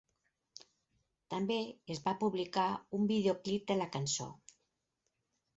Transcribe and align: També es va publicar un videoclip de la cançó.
També 1.33 1.57
es 1.95 2.01
va 2.07 2.15
publicar 2.25 2.65
un 3.01 3.07
videoclip 3.15 3.71
de 3.73 3.79
la 3.83 3.89
cançó. 3.97 4.31